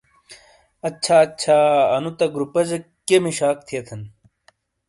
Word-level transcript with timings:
اچھا 0.87 1.15
اچھا، 1.25 1.57
انو 1.95 2.11
تہ 2.17 2.25
گروپہ 2.33 2.61
جہ 2.69 2.77
کئیے 3.05 3.17
مشاک 3.23 3.57
تھیے 3.67 3.79
تھان؟ 3.87 4.01